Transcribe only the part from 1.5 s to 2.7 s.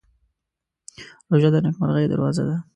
د نېکمرغۍ دروازه ده.